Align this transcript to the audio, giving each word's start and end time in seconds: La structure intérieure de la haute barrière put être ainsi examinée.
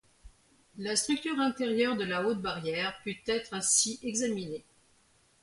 La 0.79 0.95
structure 0.95 1.39
intérieure 1.39 1.95
de 1.95 2.05
la 2.05 2.23
haute 2.25 2.41
barrière 2.41 2.99
put 3.03 3.21
être 3.27 3.53
ainsi 3.53 3.99
examinée. 4.01 4.65